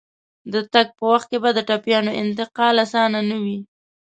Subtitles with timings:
[0.53, 3.57] د تګ په وخت کې به د ټپيانو انتقال اسانه نه وي.